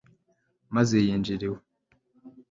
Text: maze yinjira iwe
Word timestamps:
maze 0.75 0.95
yinjira 1.05 1.43
iwe 1.47 1.59